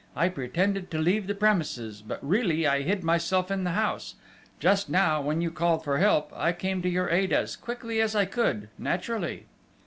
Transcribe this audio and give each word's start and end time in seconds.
I 0.15 0.29
pretended 0.29 0.89
to 0.89 0.97
leave 0.97 1.27
the 1.27 1.35
premises, 1.35 2.01
but 2.01 2.17
really 2.27 2.65
I 2.65 2.81
hid 2.81 3.03
myself 3.03 3.51
in 3.51 3.65
the 3.65 3.73
house. 3.77 4.15
Just 4.59 4.89
now, 4.89 5.21
when 5.21 5.41
you 5.41 5.51
called 5.51 5.83
for 5.83 5.99
help, 5.99 6.33
I 6.35 6.53
came 6.53 6.81
to 6.81 6.89
your 6.89 7.11
aid 7.11 7.31
as 7.31 7.55
quickly 7.55 8.01
as 8.01 8.15
I 8.15 8.25
could, 8.25 8.69
naturally!" 8.79 9.45